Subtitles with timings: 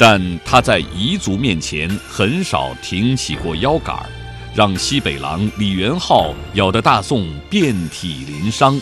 [0.00, 4.06] 但他在彝族面前很少挺起过腰杆儿，
[4.54, 8.80] 让西北狼李元昊咬得大宋遍体鳞伤。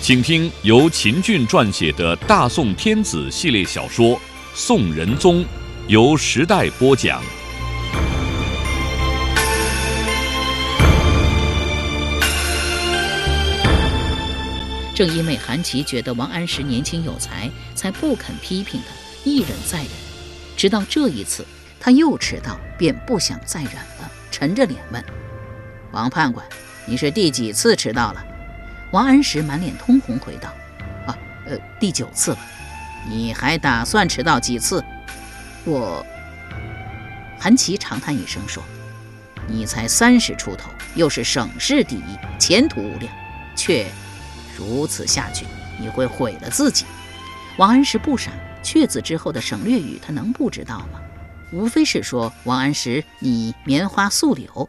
[0.00, 4.16] 请听由秦俊撰写的《大宋天子》系列小说
[4.54, 5.42] 《宋仁宗》，
[5.88, 7.20] 由时代播讲。
[14.94, 19.88] 正因为韩琦觉得王安石年轻有才，才不肯批评他，一忍再忍，
[20.60, 21.46] 直到这一次
[21.80, 25.02] 他又迟到，便不想再忍了，沉着脸问
[25.90, 26.44] ：“王判官，
[26.84, 28.22] 你是第几次迟到了？”
[28.92, 30.52] 王安石满脸通红回道
[31.08, 32.38] ：“啊，呃，第九次了。
[33.08, 34.84] 你还打算迟到几次？”
[35.64, 36.04] 我，
[37.38, 38.62] 韩琦长叹一声说
[39.48, 43.10] ：“你才三十出头，又是省市第一，前途无量，
[43.56, 43.86] 却……”
[44.58, 45.46] 如此下去，
[45.78, 46.84] 你会毁了自己。
[47.56, 48.30] 王安石不傻，
[48.62, 51.00] 去子之后的省略语他能不知道吗？
[51.52, 54.68] 无非是说王安石你棉花素柳。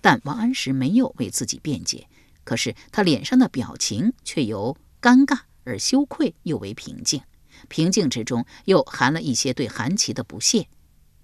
[0.00, 2.06] 但王安石没有为自己辩解，
[2.44, 7.22] 可是他脸上的表情却由尴尬而羞愧，又为平静。
[7.68, 10.68] 平静之中又含了一些对韩琦的不屑。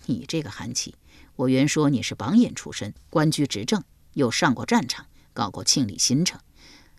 [0.07, 0.95] 你这个韩琦，
[1.37, 5.05] 我原说你是榜眼出身，官居执政，又上过战场，
[5.35, 6.41] 搞过庆历新城。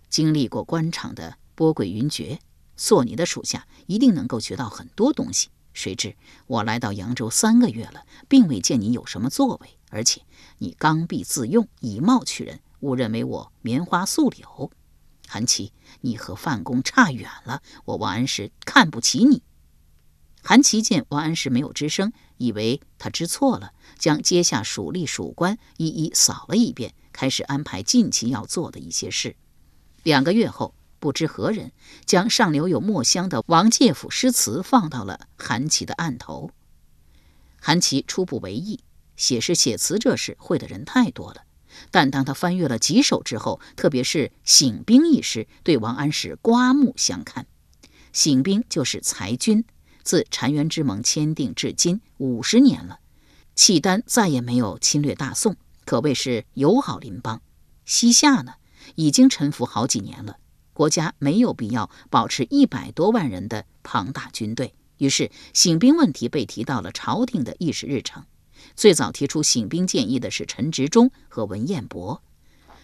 [0.08, 2.38] 经历过官场的波诡云谲，
[2.82, 5.50] 做你的属下一定能够学到很多东西。
[5.72, 6.16] 谁知
[6.48, 10.24] 我来到扬州三个月了，并未见你有什么作为，而且
[10.58, 14.72] 你刚愎自用，以貌取人，误认为我棉花素柳。
[15.28, 15.72] 韩琦，
[16.02, 19.44] 你和范公差远了，我王安石看不起你。
[20.44, 29.36] 韩琦见王安石没有吱声，以为他知错了，将阶下属吏属官一一扫了一遍，开始安排近期要做的一些事。
[30.04, 31.72] 两个月后，不知何人
[32.06, 36.52] 将上留有墨香的王介甫诗词放到了韩琦的案头。
[37.60, 38.82] 韩琦初不为意，
[39.18, 41.42] 写诗写词这事会的人太多了。
[41.90, 47.48] 但当他翻阅了几首之后，特别是《醒兵》一诗，对王安石刮目相看。
[48.14, 49.66] 醒兵就是裁军，
[50.04, 53.00] 自澶渊之盟签订至今五十年了，
[53.56, 57.42] 契丹再也没有侵略大宋，可谓是友好邻邦。
[57.86, 58.54] 西夏呢？
[58.96, 60.38] 已经臣服好几年了，
[60.82, 64.74] 国家没有必要保持一百多万人的庞大军队。
[64.98, 68.26] 于是，醒兵问题被提到了朝廷的议事日程。
[68.76, 72.24] 最早提出醒兵建议的是陈执中和文彦博。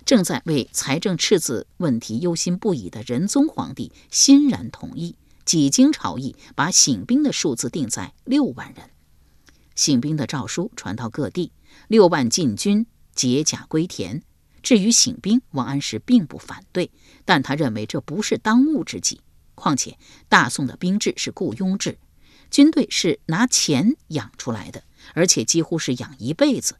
[0.05, 8.91] 正在为财政赤字问题忧心不已的仁宗皇帝欣然同意，几经朝议，把醒兵的数字定在六万人。
[9.73, 11.51] 醒兵的诏书传到各地，
[11.87, 12.85] 六万禁军
[13.15, 14.21] 解甲归田。
[14.67, 16.91] 至于醒兵，王安石并不反对，
[17.23, 19.21] 但他认为这不是当务之急。
[19.55, 19.97] 况且
[20.27, 21.97] 大宋的兵制是雇佣制，
[22.51, 24.83] 军队是拿钱养出来的，
[25.13, 26.75] 而且几乎是养一辈子。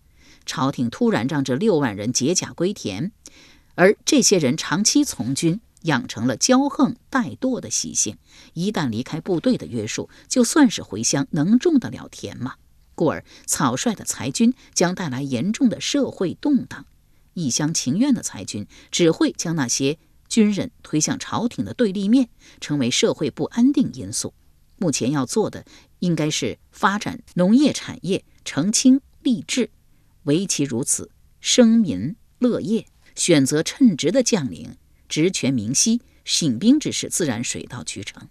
[0.46, 3.14] 朝廷突然让这六万人解甲归田，
[3.76, 8.18] 而这些人长期从军，养成了骄横怠惰的习性，
[8.52, 12.56] 一旦离开部队的约束，就算是回乡，能种得了田吗？
[12.96, 16.86] 故而草率的裁军将带来严重的社会动荡。
[17.38, 24.34] 一厢情愿的裁军，只会将那些军人推向朝廷的对立面，成为社会不安定因素。
[24.78, 25.64] 目前要做的，
[26.00, 29.70] 应该是发展农业产业，澄清吏治，
[30.24, 34.76] 唯其如此，生民乐业，选择称职的将领，
[35.08, 38.28] 职权明晰，醒兵之事自然水到渠成。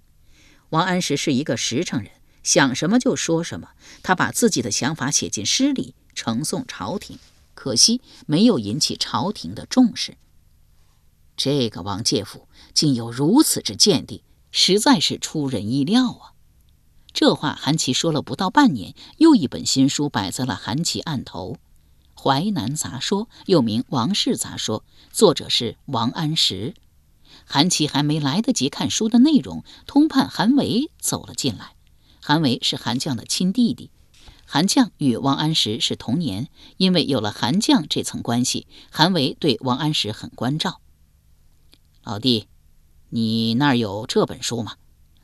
[0.70, 2.10] 王安石是一个实诚人，
[2.42, 3.70] 想什么就说什么，
[4.02, 7.18] 他把自己的想法写进诗里，呈送朝廷。
[7.56, 10.16] 可惜没有引起朝廷的重视。
[11.36, 14.22] 这个王介甫竟有如此之见地，
[14.52, 16.32] 实在是出人意料啊！
[17.12, 21.56] 这话韩琦说了不到半年，又一本新书摆在了韩琦案头，
[22.20, 24.80] 《淮南杂说》，又名《王氏杂说》，
[25.10, 26.74] 作者是王安石。
[27.44, 31.74] 韩琦还没来得及看书的内容，通判韩维走了进来。
[32.20, 33.90] 韩维是韩绛的亲弟弟。
[34.48, 40.80] 韩绛与王安石是同年，因为有了韩绛这层关系，韩维对王安石很关照。
[42.04, 42.46] 老弟，
[43.10, 44.76] 你那儿有这本书吗？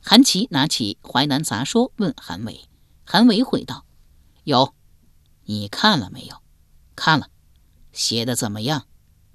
[0.03, 2.69] 韩琦拿起《淮南杂说》问韩维。
[3.05, 3.85] 韩维回道
[4.43, 4.75] ：“有，
[5.45, 6.43] 你看了没有？
[6.97, 7.29] 看了，
[7.93, 8.87] 写的怎么样？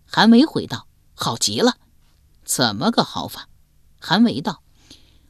[0.05, 1.77] 韩维回道：“好极了。”
[2.43, 3.47] 怎么个好法？
[3.99, 4.61] 韩维道：“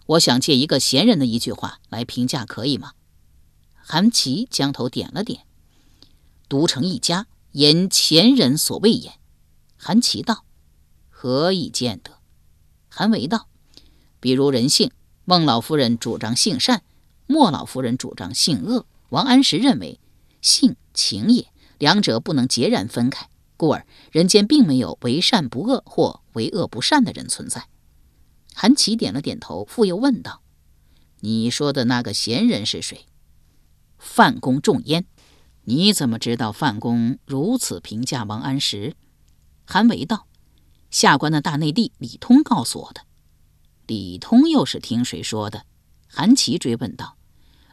[0.08, 2.94] 我想借一个闲人的一句话来评价，可以吗？”
[3.90, 5.46] 韩琦将头点了点
[6.50, 9.14] ：“独成一家，言前人所未言。”
[9.80, 10.44] 韩琦道
[11.10, 12.18] ：“何以见得？”
[12.92, 13.48] 韩维道
[14.20, 14.92] ：“比如人性，
[15.24, 16.84] 孟老夫人主张性善，
[17.28, 18.86] 莫老夫人主张性恶。
[19.08, 20.02] 王安石认为
[20.42, 21.48] 性情也，
[21.78, 27.70] 两者不能截然分开，故而人间并没有为善不恶或为恶不善的人存在。”
[28.54, 30.42] 韩琦点了点头，复又问道
[31.22, 33.06] ：“你说的那个贤人是谁？”
[33.98, 35.06] 范公仲淹。
[35.64, 38.96] 你怎么知道范公如此评价王安石？
[39.66, 40.28] 韩维道。
[40.90, 43.02] 下官的大内弟李通告诉我的。
[43.86, 45.66] 李通又是听谁说的？
[46.08, 47.18] 韩琦追问道。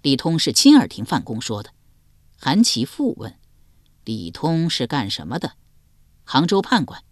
[0.03, 1.71] 李通是亲耳听范公说的。
[2.37, 3.38] 韩琦复问：
[4.05, 5.53] 李通是干什么的？
[6.25, 7.03] 杭州判官。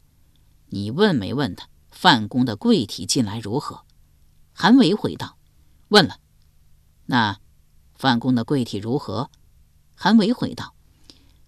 [0.66, 1.68] 你问没问他？
[1.90, 3.84] 范公的贵体近来如何？
[4.52, 5.36] 韩维回道：
[5.88, 6.18] 问了。
[7.06, 7.38] 那
[8.02, 9.30] 范公的贵体如何？
[9.94, 10.74] 韩维回道：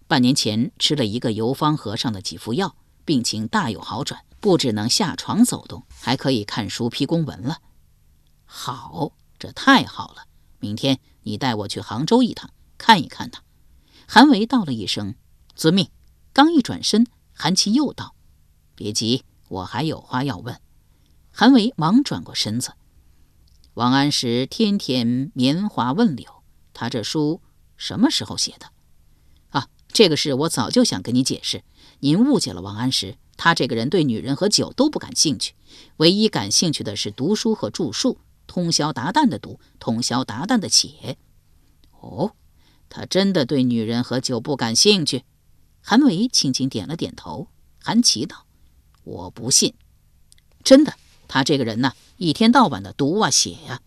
[0.06, 4.24] 半年前吃了一个游方和尚的几副药，病情大有好转。
[4.38, 7.58] 不只能下床走动，还可以看书批公文了。
[8.44, 10.26] 好，这太好了！
[10.60, 12.48] 明天你带我去杭州一趟，
[12.78, 13.42] 看一看他。
[14.06, 15.16] 韩维道了一声
[15.56, 15.90] ：“遵命。”
[16.32, 18.14] 刚一转身，韩琦又道
[18.76, 20.60] ：“别急，我还有话要问。”
[21.34, 22.74] 韩维忙转过身子
[23.74, 26.43] ：“王安石天天棉花问柳，
[26.74, 27.40] 他这书
[27.78, 28.70] 什么时候写的？”
[29.48, 31.64] 啊，这个事我早就想跟你解释，
[32.00, 33.16] 您误解了王安石。
[33.36, 35.54] 他这个人对女人和酒都不感兴趣，
[35.96, 41.16] 唯一感兴趣的是读书和著述，通宵达旦的读，通宵达旦的写。
[42.00, 42.36] 哦，
[42.88, 45.24] 他真的对女人和酒不感兴趣？
[45.80, 47.48] 韩维轻轻点了点头。
[47.82, 48.46] 韩琦道
[49.02, 49.74] ：“我不信，
[50.62, 50.94] 真的，
[51.26, 53.82] 他这个人呐，一天到晚的读啊写呀，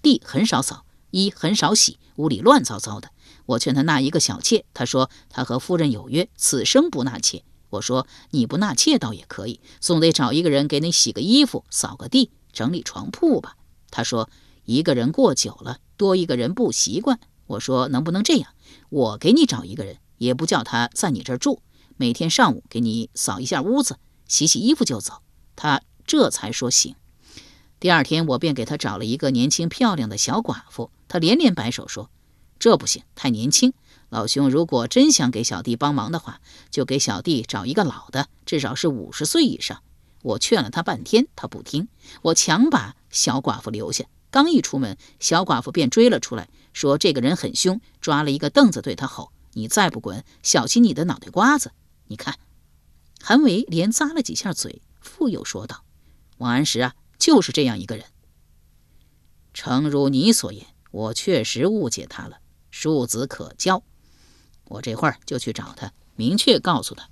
[0.00, 3.10] 地很少扫，衣很少洗，屋里乱糟糟的。
[3.46, 13.56] 我劝他纳一个小妾，他说他和夫人有约，此生不纳妾。”我说你不纳妾倒也可以，总得找一个人给你洗个衣服、扫个地、整理床铺吧。
[13.90, 14.30] 他说
[14.64, 17.18] 一个人过久了，多一个人不习惯。
[17.46, 18.52] 我说能不能这样，
[18.88, 21.60] 我给你找一个人，也不叫他在你这儿住，
[21.96, 23.98] 每天上午给你扫一下屋子、
[24.28, 25.22] 洗洗衣服就走。
[25.56, 26.94] 他这才说行。
[27.80, 32.10] 第二天我便给他找了一个年轻漂亮的小寡妇，他连连摆手说
[32.58, 33.72] 这不行，太年轻。
[34.08, 39.82] 老兄，如果真想给小弟帮忙的话，就给小弟找一个老的，至少是五十岁以上。
[40.22, 41.88] 我劝了他半天，他不听，
[42.22, 44.04] 我强把小寡妇留下。
[44.30, 51.72] 刚一出门，小寡妇便追了出来，说这个人很凶，抓了一个凳子对他吼：“你再不滚，小心你的脑袋瓜子！”
[52.08, 52.38] 你看，
[53.20, 55.84] 韩维连咂了几下嘴，复又说道
[56.38, 58.06] ：“王安石啊，就是这样一个人。
[59.54, 62.38] 诚如你所言，我确实误解他了。
[62.70, 63.82] 庶子可教。”
[64.68, 67.10] 我这会儿就去找他，明确告诉他，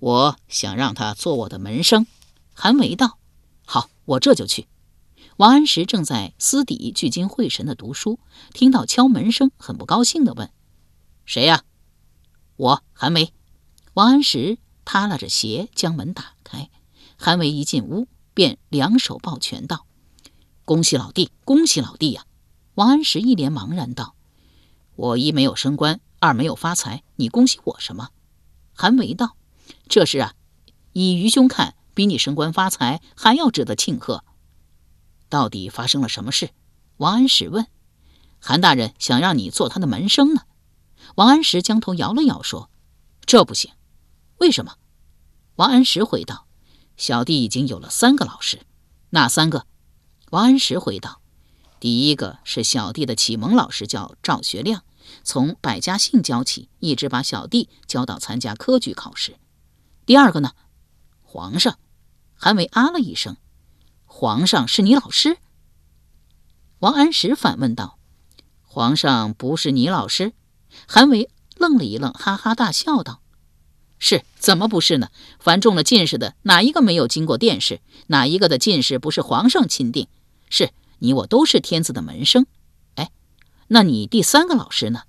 [0.00, 2.06] 我想让他做我的门生。
[2.52, 3.18] 韩维道
[3.64, 4.66] ：“好，我这就去。”
[5.38, 8.18] 王安石正在私底聚精会神地读书，
[8.52, 10.50] 听到敲门声，很不高兴地问
[11.24, 11.62] ：“谁呀
[12.56, 13.32] ？”“我，韩维。”
[13.94, 16.68] 王安石踏拉着鞋将门打开。
[17.16, 19.86] 韩维一进屋，便两手抱拳道
[20.66, 22.26] ：“恭喜老弟，恭喜老弟呀！”
[22.76, 24.14] 王安石一脸茫然道
[24.96, 28.08] ：“我一没有升官。”二没有发财，你恭喜我什么？
[28.74, 29.36] 韩维道
[29.86, 30.34] ：“这事啊，
[30.92, 34.24] 以愚兄看，比你升官发财还要值得庆贺。
[35.28, 36.50] 到底发生了什么事？”
[36.98, 37.66] 王安石问。
[38.40, 40.42] 韩大人想让你做他的门生呢。
[41.16, 42.70] 王安石将头摇了摇，说
[43.24, 43.72] ：“这不行。
[44.38, 44.76] 为什么？”
[45.56, 46.46] 王安石回道
[46.96, 48.60] ：“小弟已经有了三个老师。
[49.10, 49.66] 哪三个？”
[50.32, 51.20] 王安石回道
[51.80, 54.82] ：“第一个是小弟的启蒙老师，叫赵学亮。”
[55.22, 59.36] 从百家姓教起，一直把小弟教到参加科举考试。
[60.04, 60.50] 第二个呢，
[61.22, 61.78] 皇上，
[62.34, 63.36] 韩维啊了一声，
[64.04, 65.38] 皇上是你老师？
[66.80, 67.98] 王安石反问道
[68.66, 70.32] ：“皇上不是你老师？”
[70.88, 73.20] 韩维愣了一愣，哈哈大笑道
[74.00, 75.10] ：“是，怎么不是呢？
[75.38, 77.80] 凡中了进士的，哪一个没有经过殿试？
[78.08, 80.08] 哪一个的进士不是皇上钦定？
[80.50, 82.46] 是你我都是天子的门生。”
[82.96, 83.10] 哎
[83.68, 85.02] 那你第三个老师呢？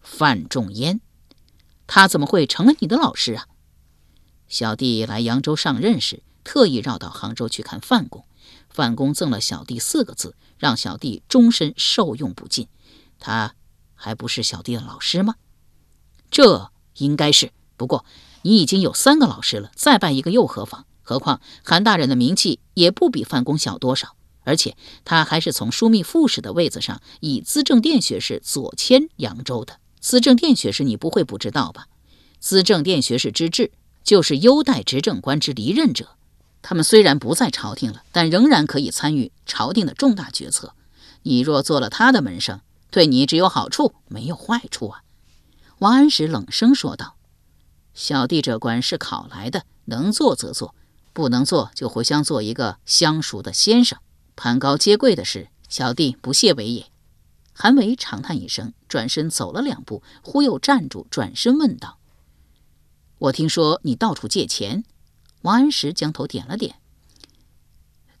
[0.00, 1.00] 范仲淹，
[1.86, 3.46] 他怎么会成了你的老师啊？
[4.48, 8.24] 小弟来扬州上任时，特意绕到杭州去看范公。
[8.70, 12.68] 范公赠了小弟四个字，让小弟终身受用不尽。
[13.18, 13.54] 他
[13.94, 15.36] 还不是小弟的老师吗？
[16.30, 17.52] 这应该是。
[17.76, 18.04] 不过
[18.42, 20.86] 你已经有三个老师了，再拜一个又何妨？
[21.02, 24.15] 何况韩大人的名气也不比范公小多少，
[24.46, 29.80] 而且他还是从枢密副使的位子上以资政殿学士左迁扬州的。
[30.00, 31.88] 资政殿学士你不会不知道吧？
[32.38, 33.72] 资政殿学士之制
[34.04, 36.10] 就是优待执政官之离任者，
[36.62, 40.74] 他们虽然不在朝廷了，但仍然可以参与朝廷的重大决策。
[41.24, 42.60] 你若做了他的门生，
[42.92, 45.02] 对你只有好处，没有坏处啊。
[45.80, 47.16] 王安石冷声说道
[47.92, 50.72] ：“小弟这官是考来的，能做则做，
[51.12, 53.98] 不能做就互相做一个相熟的先生，
[54.36, 56.86] 攀高接贵的事，小弟不屑为也。”
[57.58, 61.98] 韩维长叹一声，转身走了两步，忽又站住，转身问道
[63.18, 64.84] ：“我听说你到处借钱？”
[65.40, 66.76] 王安石将头点了点。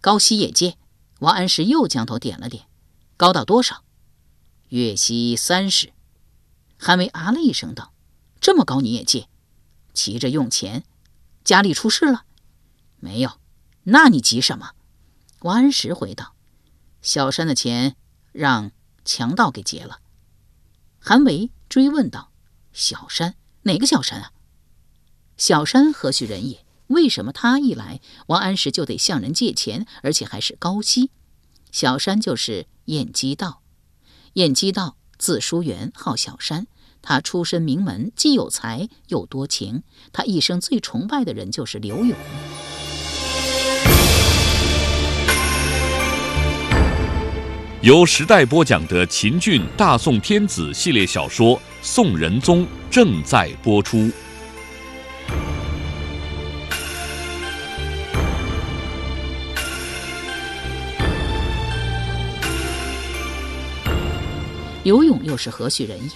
[0.00, 0.78] 高息也借。
[1.18, 2.66] 王安石又将头点了点。
[3.16, 3.84] 高到多少？
[4.68, 5.92] 月息三十。
[6.78, 7.92] 韩维啊了一声道
[8.40, 9.28] ：“这么高你也借？
[9.92, 10.84] 急着用钱？
[11.42, 12.24] 家里出事了？
[13.00, 13.38] 没有？
[13.84, 14.72] 那你急什么？”
[15.46, 16.34] 王安石回道
[17.02, 17.94] ：“小山的钱
[18.32, 18.72] 让。”
[19.08, 20.00] 强盗给劫了，
[20.98, 22.32] 韩维追问道
[22.74, 24.32] ：“小山哪个小山啊？
[25.36, 26.66] 小山何许人也？
[26.88, 31.12] 为什么他一来，王安石就得向人借钱，而且还是高息？
[31.70, 33.62] 小山就是晏几道。
[34.32, 36.66] 晏几道字叔元，号小山。
[37.00, 39.84] 他出身名门，既有才又多情。
[40.12, 42.18] 他一生最崇拜的人就是刘永。”
[47.82, 54.10] 由时代播讲的秦俊大宋天子系列小说《宋仁宗》正在播出。
[64.82, 66.10] 刘永又是何许人也？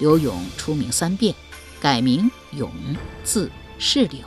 [0.00, 1.32] 刘永出名三变，
[1.80, 2.68] 改名永，
[3.22, 4.18] 字世柳，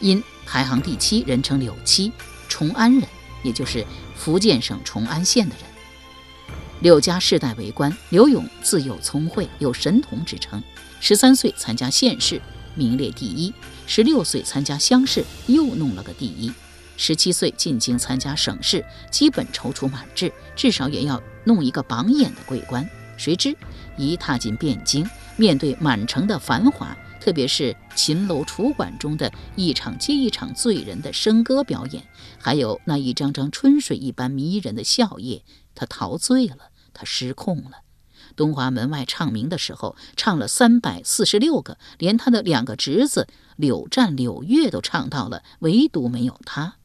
[0.00, 2.10] 因排行第七，人称柳七，
[2.48, 3.08] 崇安人，
[3.44, 3.86] 也就是
[4.16, 5.69] 福建省崇安县的人。
[6.80, 10.62] 柳家世代为官，柳永自幼聪慧，有神童之称。
[10.98, 12.40] 十三岁参加县试，
[12.74, 13.52] 名列第一；
[13.86, 16.50] 十六岁参加乡试，又弄了个第一；
[16.96, 22.88] 十七岁进京参加省试，基本踌躇满志，至少也要弄一个榜眼的桂冠。
[23.18, 23.54] 谁知
[23.98, 25.06] 一踏进汴京，
[25.36, 32.02] 面对满城的繁华，特别是秦楼楚馆中的一场接一场醉人的笙歌表演，
[32.38, 35.42] 还有那一张张春水一般迷人的笑靥，
[35.74, 36.69] 他陶醉了。
[37.00, 37.78] 他失控了。
[38.36, 43.26] 东华门外唱名的时候，唱了三百四十六个，连他的两个侄子
[43.56, 46.76] 柳湛、柳月都唱到了，唯独没有他。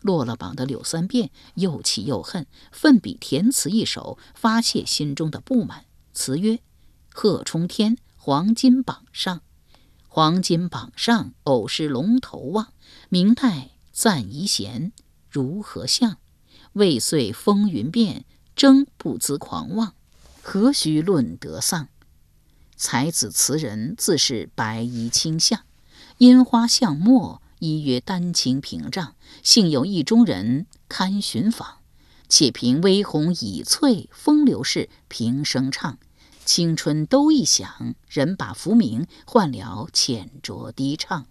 [0.00, 5.86] 落了榜的柳三变又气又恨，奋笔填词一首，发泄心中的不满。
[6.12, 6.60] 词曰
[7.12, 9.42] ：“贺冲天，黄金榜上，
[10.06, 12.68] 黄金榜上，偶是龙头望。
[13.08, 14.92] 明代赞遗贤，
[15.28, 16.18] 如何像？
[16.74, 18.24] 未遂风云变。”
[18.58, 19.94] 争不知狂妄，
[20.42, 21.86] 何须论得丧？
[22.76, 25.62] 才子词人自是白衣卿相，
[26.18, 29.14] 烟花巷陌，依约丹青屏障。
[29.44, 31.78] 幸有意中人堪寻访，
[32.28, 35.96] 且凭微红倚翠，风流事平生唱。
[36.44, 41.26] 青春都一响，人把浮名换了浅酌低唱。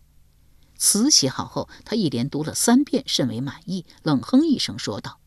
[0.77, 5.19] 词写好后，他一连读了三遍，甚为满意，冷哼一声说道：“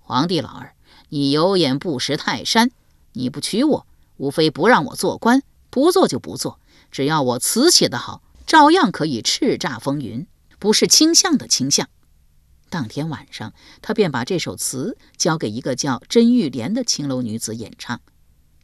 [0.00, 0.74] 皇帝老儿。”
[1.14, 2.72] 你有眼不识泰山，
[3.12, 6.58] 你不娶我，无非不让我做官，不做就不做。
[6.90, 10.26] 只要我词写得好，照样可以叱咤风云，
[10.58, 11.88] 不是倾向的倾向。
[12.68, 18.00] 当天晚上，他便把这首词交给一个叫甄玉莲的青楼女子演唱。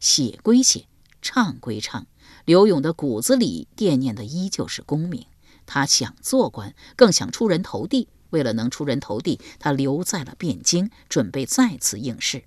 [0.01, 0.87] 写归写，
[1.21, 2.05] 唱归唱，
[2.43, 5.25] 刘勇的骨子里惦念的依旧是功名。
[5.65, 8.09] 他想做官，更想出人头地。
[8.31, 12.43] 为了能出人头地，他留在了汴京，准备再次应试。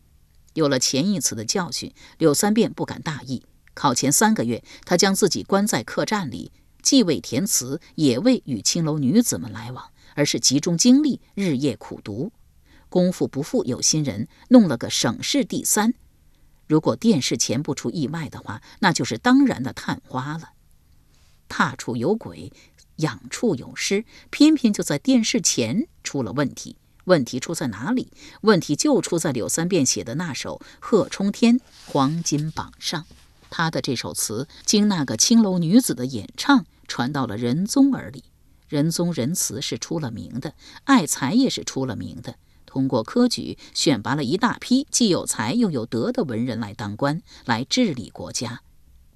[0.55, 3.45] 有了前一次的教训，柳三变不敢大意。
[3.75, 12.33] 考前三个月，他将自己关在客栈里，既未填词，也为与青楼女子们来往，而是集中精力，日夜苦读。
[12.89, 15.95] 功夫不负有心人，弄了个省试第三。
[16.69, 20.51] 如果殿试前不出意外的话，那就是当然的探花了。
[21.49, 22.53] 踏处有鬼。
[22.97, 26.77] 养处有失，偏偏就在电视前出了问题。
[27.05, 28.11] 问题出在哪里？
[28.41, 33.03] 问题就出在柳三变写的那首《贺冲天·黄金榜上》。
[33.51, 38.25] 他的这首词经那个青楼女子的演唱，传到了仁宗耳里。
[38.69, 42.37] 仁宗仁慈是出了名的，爱才也是出了名的。
[42.65, 48.63] 通过科举选拔了一大批既有才又有德的文人来当官，来治理国家。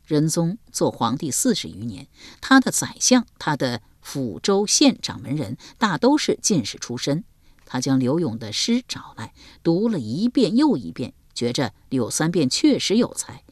[0.08, 2.08] 仁宗做皇帝四十余年，
[2.40, 7.24] 他的宰相、他的府州县掌门人大都是进士出身。
[7.66, 13.44] 他将柳永的诗找来，读了一遍又一遍，觉着柳三变确实有才，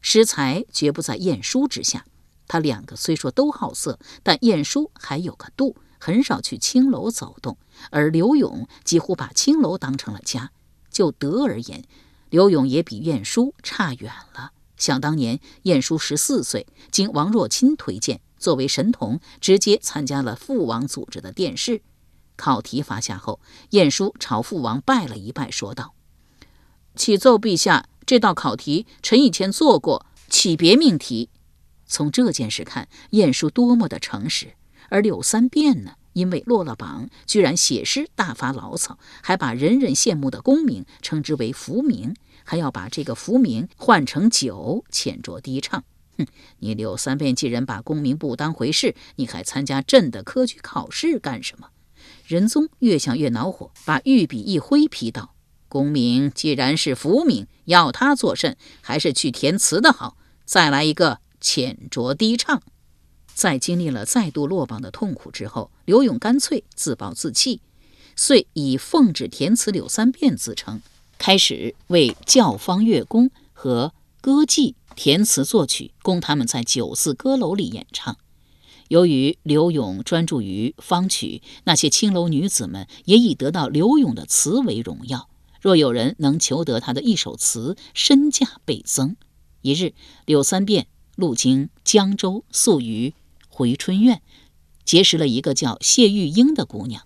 [0.00, 2.06] 诗才绝不在晏殊之下。
[2.46, 5.76] 他两个虽说都好色，但晏殊还有个度。
[5.98, 7.56] 很少去青楼走动，
[7.90, 10.52] 而刘永几乎把青楼当成了家。
[10.90, 11.82] 就德而言，
[12.28, 14.52] 刘永也比晏殊差远了。
[14.84, 21.80] 想当年，晏殊十四岁，经王若钦推荐，作为神童，直接参加了父王组织的殿试。
[22.36, 25.94] 考题发下后，晏殊朝父王拜了一拜，说道
[26.94, 31.30] ：“启奏陛下，这道考题臣以前做过，启别命题。”
[31.88, 34.52] 从这件事看，晏殊多么的诚实。
[34.90, 42.14] 而柳三变呢，因为落了榜，居然写诗大发牢骚，还把人人羡慕的功名称之为浮名，
[42.44, 45.82] 还要把这个浮名换成酒，浅酌低唱。
[46.16, 46.26] 哼，
[46.60, 51.70] 你柳三变既然把功名不当回事，你还参加朕的科举考试干什么？
[52.26, 55.34] 仁宗越想越恼火，把御笔一挥，批道
[55.68, 58.56] ：“功名既然是浮名，要他作甚？
[58.80, 60.16] 还是去填词的好。
[60.44, 62.62] 再来一个浅酌低唱。”
[63.34, 67.60] 在经历了再度落榜的痛苦之后，刘永干脆自暴自弃，
[68.14, 70.80] 遂以奉旨填词柳三变自称，
[71.18, 78.16] 开始为教坊乐工和歌妓填词作曲，供他们在酒肆歌楼里演唱。
[78.88, 85.28] 由于刘永专注于方曲，那些青楼女子们也以得到刘永的词为荣耀。
[85.60, 89.16] 若有人能求得他的一首词，身价倍增。
[89.62, 89.94] 一日，
[90.26, 93.14] 柳三变路经江州，宿于。
[93.48, 94.20] 回春院，
[94.84, 97.04] 结识了一个叫谢玉英的姑娘。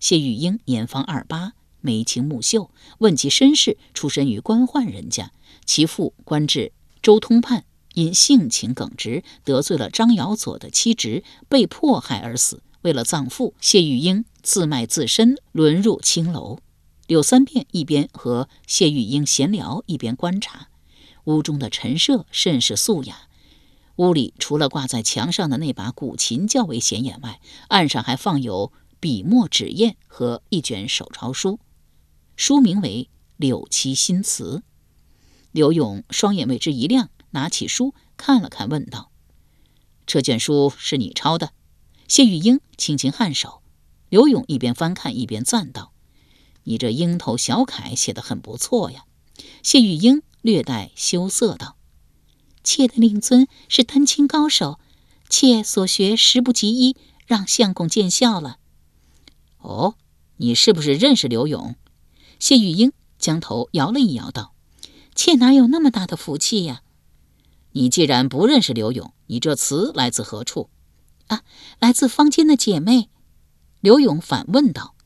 [0.00, 2.70] 谢玉英年方二八，眉清目秀。
[2.98, 5.32] 问其身世，出身于官宦人家，
[5.66, 6.72] 其父官至
[7.02, 12.62] 州通判，因性情耿直，得罪了张尧佐的妻侄，被迫害而死。
[12.82, 16.58] 为了葬父，谢玉英自卖自身，沦入青楼。
[17.06, 20.68] 柳三变一边和谢玉英闲聊，一边观察
[21.24, 23.28] 屋中的陈设，甚是素雅。
[23.96, 31.60] 屋里除了挂在墙上的那把古琴较为显眼外，案上还放有笔墨纸砚和一卷手抄书，
[32.36, 34.58] 书名为《柳七新词》。
[35.50, 39.10] 刘勇双眼为之一亮，拿起书看了看，问道
[40.06, 41.52] ：“这卷书是你抄的？”
[42.08, 43.62] 谢玉英轻轻颔首。
[44.08, 45.92] 刘勇一边翻看一边赞道
[46.64, 49.04] ：“你这樱头小楷写得很不错呀。”
[49.62, 51.76] 谢玉英略带羞涩道。
[52.64, 54.78] 妾的令尊是丹青高手，
[55.28, 58.58] 妾所学十不及一，让相公见笑了。
[59.58, 59.96] 哦，
[60.36, 61.74] 你是不是认识刘勇？
[62.42, 64.52] 谢玉英将头摇了一摇，道
[65.14, 66.82] ：“妾哪有那么大的福气呀？”
[67.70, 70.68] 你既然不认识刘勇，你这词来自何处？
[71.28, 71.42] 啊，
[71.78, 73.10] 来自坊间的姐妹。
[73.80, 74.96] 刘勇反问道：“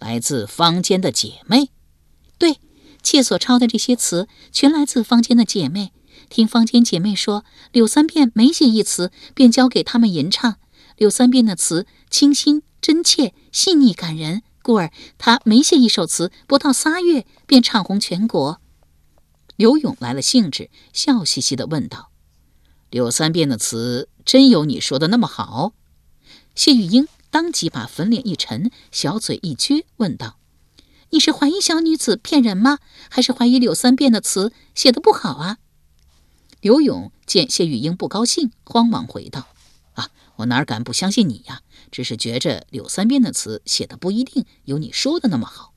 [0.00, 1.68] 来自坊间的姐妹？”
[2.38, 2.58] 对，
[3.02, 5.92] 妾所抄的这些词，全来自坊间的姐妹。
[6.30, 10.56] 听坊间姐妹说，柳三变每写一词，便交给他们吟唱。
[10.96, 18.60] 柳三变的词清新真切、细腻感人，故而他每写一首词，不到仨月便唱红全国。
[19.56, 22.10] 刘勇来了兴致，笑嘻嘻地问道
[22.90, 25.72] ：“柳三变的词真有你说的那么好？”
[26.54, 30.36] 谢玉英当即把粉脸一沉，小嘴一撅，问道
[31.08, 32.78] ：“你是怀疑小女子骗人吗？
[33.08, 35.56] 还是怀疑柳三变的词写得不好啊？”
[36.60, 39.46] 刘勇见谢玉英不高兴，慌忙回道
[39.96, 41.62] ：“啊，我哪敢不相信你呀？
[41.90, 45.74] 只是觉着柳三变的词写的不一定有你说的那么好。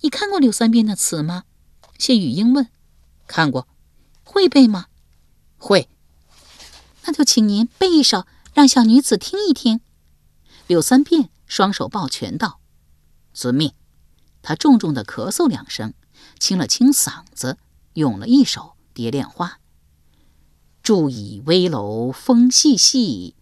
[0.00, 1.44] 你看过柳三变的词吗？”
[1.98, 2.68] 谢玉英问。
[3.26, 3.68] “看过，
[4.24, 4.86] 会背吗
[5.56, 5.88] ？”“会。
[7.06, 9.80] ”“那就请您背一首，让小女子听一听。”
[10.66, 12.60] 柳三变双手抱拳道
[13.32, 13.72] ：“遵命。”
[14.42, 15.94] 他重重的咳嗽两声，
[16.38, 17.56] 清了清嗓子，
[17.94, 18.60] 咏了一首
[18.92, 19.48] 《蝶恋花》。
[20.82, 23.34] 住倚危楼风细细，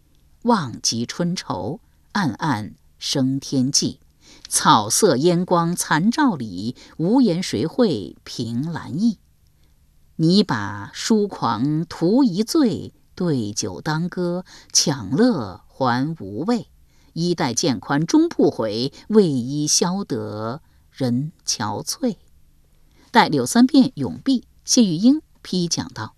[0.43, 1.81] 望极春愁
[2.13, 4.01] 暗暗生天际。
[4.49, 9.19] 草色烟光残照里，无言谁会凭栏意？
[10.17, 16.69] 你把疏狂图一醉，对酒当歌，强乐还无味。
[17.15, 22.17] 衣带渐宽终不悔，为伊消得人憔悴。
[23.11, 26.15] 待柳三变永毕，谢玉英批讲道：“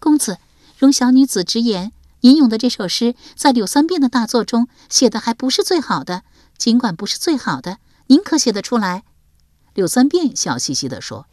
[0.00, 0.38] 公子。”
[0.76, 1.92] 容小女子直言，
[2.24, 6.22] 吟咏的这首诗在柳三变的大作中写的还不是最好的。
[6.56, 9.04] 尽管不是最好的，您可写得出来？
[9.74, 11.26] 柳三变笑嘻嘻地说：“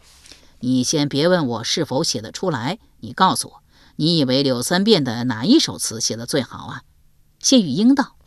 [0.60, 3.64] 你先别问我是否写得出来，你告诉我，
[3.96, 6.82] 你以为柳三变的哪一首词写得最好啊？”
[7.40, 8.18] 谢雨英道：“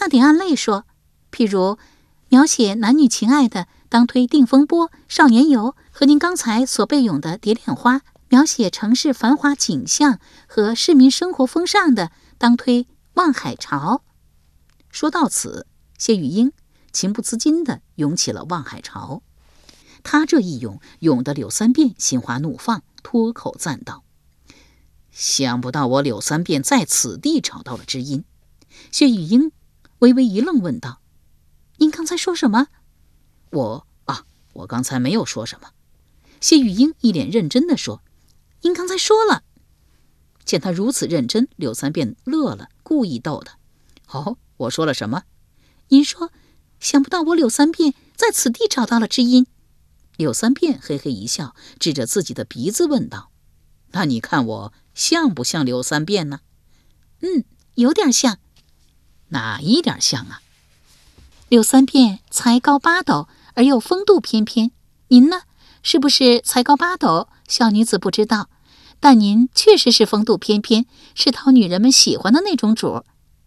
[0.00, 0.84] 那得按类说，
[1.30, 1.76] 譬如
[2.30, 7.98] 描写男女情爱的，当推《定风波》《少年游》，和您刚才所背咏的《蝶恋花》；
[8.32, 10.18] 描写城市繁华景象
[10.48, 14.04] 和市民生活风尚的，当推《望海潮》。”
[14.90, 15.66] 说到此，
[15.98, 16.50] 谢玉英
[16.92, 19.22] 情不自禁地涌起了《望海潮》。
[20.02, 24.02] 他这一涌，涌得柳三变心花怒放，脱口赞道
[25.12, 28.24] ：“想不到我柳三变在此地找到了知音。”
[28.90, 29.52] 谢玉英
[29.98, 31.02] 微微一愣，问道
[31.76, 32.68] ：“您刚才说什么
[33.52, 35.72] ？”“我啊，我刚才没有说什么。”
[36.40, 38.01] 谢玉英一脸认真地说
[38.62, 39.42] ：“您刚才说了。”
[40.44, 43.58] 见他如此认真，柳三变乐了，故意逗他
[44.10, 45.22] ：“哦，我说了什么
[45.88, 46.30] ？”“您说，
[46.80, 49.46] 想不到我柳三变在此地找到了知音。”
[50.16, 53.30] 柳三变嘿嘿一笑，指着自己的鼻子问道
[53.92, 56.40] ：“那你看我像不像柳三变呢
[57.22, 57.44] ？”“嗯，
[57.74, 58.38] 有点像。
[59.30, 60.42] ”“哪一点像啊
[61.48, 64.72] ？”“柳三变才高八斗，而又风度翩翩。
[65.08, 65.42] 您呢？
[65.82, 67.28] 是不是才高八斗？
[67.48, 68.48] 小女子不知道，
[69.02, 70.86] 但您确实是风度翩翩，
[71.16, 73.02] 是讨女人们喜欢的那种主。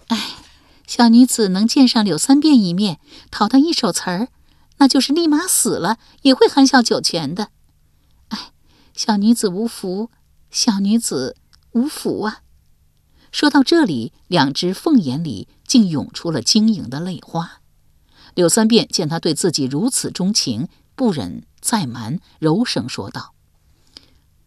[0.07, 0.35] 哎，
[0.85, 2.99] 小女子能见上柳三变一面，
[3.31, 4.27] 讨他一首词儿。”
[4.77, 7.47] 那就是立马死了也会含笑九泉的。
[8.27, 8.51] 哎，
[8.93, 10.11] 小女子无福，
[10.51, 11.37] 小女子
[11.71, 12.41] 无福啊！
[13.31, 17.61] 说到这里，两只凤眼里竟涌出了晶莹的泪花。
[18.33, 23.33] 柳三变见他对自己如此钟情，不忍再瞒，柔声说道：“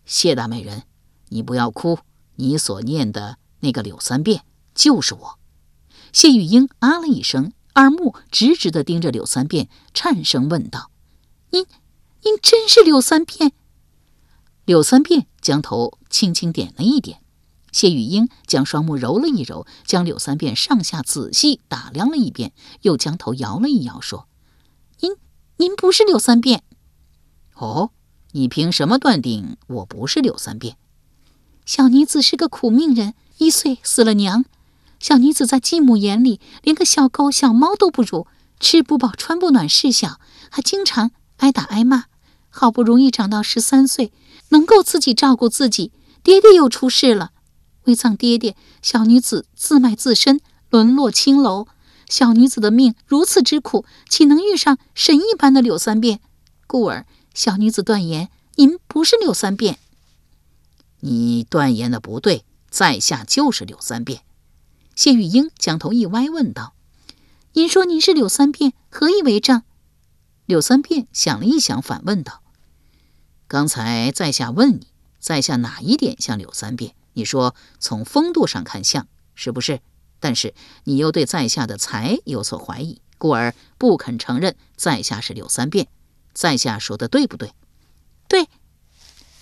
[0.04, 0.82] 谢大美人，
[1.30, 1.98] 你不要哭，
[2.36, 4.42] 你所念的那个柳三变
[4.74, 5.38] 就是我。”
[6.12, 7.52] 谢玉英啊了一声。
[7.74, 10.90] 二目直直地盯着柳三变，颤声问道
[11.50, 11.64] ：“您，
[12.24, 13.52] 您真是柳三变？”
[14.66, 17.20] 柳三变将头轻轻点了一点。
[17.70, 24.26] 谢玉英将双目揉了一揉，将柳三变上下仔细打量了一遍，又将头摇了一摇，说
[24.98, 25.12] ：“您，
[25.58, 26.64] 您不是柳三变。
[27.54, 27.92] ”“哦，
[28.32, 30.76] 你凭什么断定我不是柳三变
[31.68, 34.46] ？”“小女子是个苦命人，一岁死了娘。”
[34.98, 38.26] 小女子在继母眼里连个小狗、小猫都不如，
[38.58, 42.06] 吃不饱、穿不暖，事小，还经常挨打挨骂。
[42.48, 44.10] 好不容易长到十三岁，
[44.48, 47.32] 能够自己照顾自己，爹爹又出事了。
[47.84, 51.66] 为葬爹爹，小女子自卖自身，沦落青楼。
[52.08, 56.20] 小女子的命如此之苦，岂能遇上神一般的柳三变？
[56.66, 57.04] 故而，
[57.34, 59.78] 小女子断言您不是柳三变。
[61.00, 64.22] 你断言的不对，在下就是柳三变。
[64.96, 66.74] 谢玉英将头一歪，问道
[67.54, 69.62] ：“您说您是柳三变，何以为证？”
[70.44, 72.42] 柳三变想了一想，反问道
[73.46, 74.88] ：“刚才在下问你，
[75.20, 76.94] 在下哪一点像柳三变？
[77.12, 79.06] 你说从风度上看像，
[79.36, 79.80] 是不是？
[80.18, 85.86] 但是你又对在下的才有所怀疑，故而不肯承认在下是柳三变。
[86.32, 87.52] 在下说的对不对
[88.26, 88.48] ？”“对。”“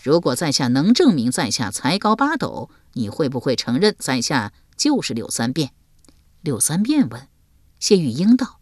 [0.07, 5.73] 如果在下能证明在下才高八斗，你会不会承认在下？”就是柳三变，
[6.43, 7.27] 柳三变问
[7.81, 8.61] 谢玉英道：“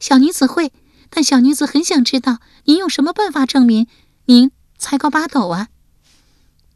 [0.00, 0.72] 小女子会，
[1.10, 3.88] 但小女子很想知道，您用什么办法证明
[4.24, 5.68] 您才高八斗啊？”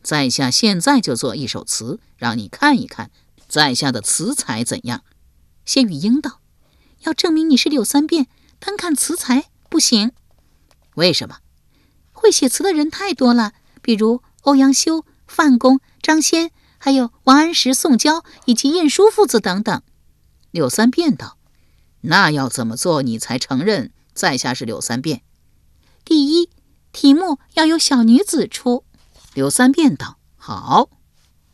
[0.04, 3.10] 在下现在就做一首词，让你看一看
[3.48, 5.02] 在下的词才怎样。
[5.64, 6.40] 谢玉英道
[7.04, 8.26] ：“要证明你是柳三变，
[8.58, 10.12] 单看词才不行。
[10.96, 11.38] 为什么？
[12.12, 13.52] 会写词的人太多了，
[13.84, 19.80] 比如欧阳修、范公、张先。”还有王安石、宋郊以及晏殊父子等等。
[20.50, 21.38] 柳三变道
[22.12, 25.22] ：“那要怎么做，你才承认在下是柳三变？”
[26.04, 26.50] 第一，
[26.92, 28.84] 题目要由小女子出。
[29.32, 30.90] 柳三变道：“好。”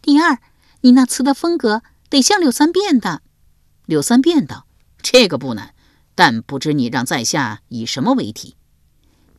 [0.02, 0.40] 第二，
[0.80, 3.22] 你那词的风格得像柳三变的。
[3.86, 4.66] 柳三变道
[5.00, 5.76] ：“这个不难，
[6.16, 8.56] 但不知你让在下以什么为题？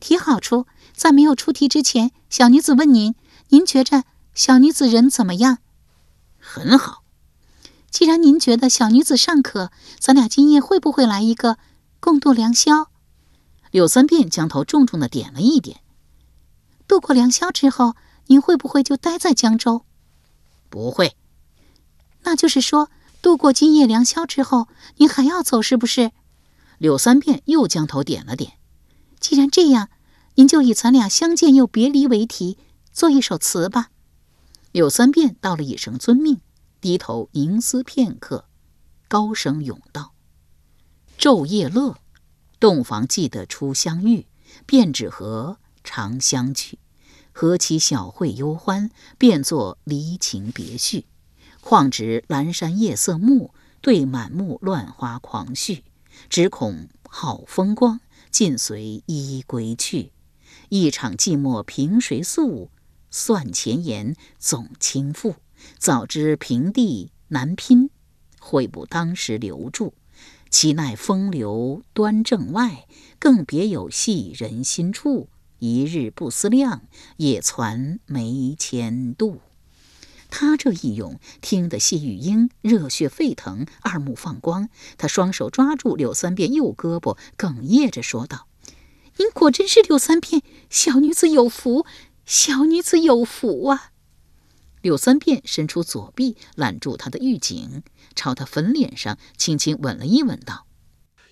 [0.00, 0.66] 题好处，
[1.02, 3.16] 在没有出题之前，小女子问您：
[3.48, 4.04] 您觉着
[4.36, 5.58] 小女子人怎么样？”
[6.38, 7.02] 很好，
[7.90, 11.58] 既然您觉得小女子尚可，咱俩今夜会不会来一个
[11.98, 12.86] 共度良宵？
[13.72, 15.80] 柳三变将头重重的点了一点。
[16.86, 19.84] 度过良宵之后，您会不会就待在江州？
[20.70, 21.16] 不会。
[22.22, 22.88] 那就是说，
[23.20, 26.12] 度过今夜良宵之后，您还要走，是不是？
[26.78, 28.52] 柳三变又将头点了点。
[29.18, 29.88] 既然这样，
[30.34, 32.58] 您就以咱俩相见又别离为题，
[32.92, 33.90] 做一首词吧。
[34.72, 36.40] 柳三变道了一声遵命，
[36.80, 38.46] 低头凝思片刻，
[39.08, 40.14] 高声咏道
[41.18, 41.96] ：“昼夜乐，
[42.58, 44.26] 洞房记得初相遇。
[44.66, 46.78] 便只和长相去。
[47.32, 51.06] 何其小会幽欢，变作离情别绪。
[51.62, 55.82] 况值阑珊夜色暮，对满目乱花狂絮。
[56.28, 60.12] 只恐好风光，尽随依归去。
[60.74, 62.70] 一场寂寞凭谁诉？
[63.10, 65.34] 算前言总倾覆。
[65.76, 67.90] 早知平地难拼，
[68.40, 69.92] 悔不当时留住。
[70.48, 72.86] 岂奈风流端正外，
[73.18, 75.28] 更别有戏人心处。
[75.58, 76.80] 一日不思量，
[77.18, 79.42] 也攒眉千度。
[80.30, 84.70] 他这一咏，听得谢玉英热血沸腾，二目放光。
[84.96, 88.46] 他双手抓住柳三变右胳膊，哽咽着说道
[89.18, 91.86] ：“您果真是柳三变，小女子有福，
[92.24, 93.90] 小女子有福啊！”
[94.82, 97.82] 柳三变伸出左臂揽住他的玉颈，
[98.16, 100.66] 朝他粉脸上轻轻吻了一吻，道。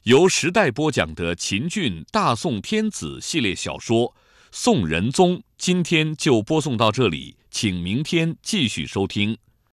[0.05, 4.09] 由时代播讲的秦俊大宋天子系列小说
[4.53, 9.37] 《宋仁宗》，今天就播送到这里，请明天继续收听。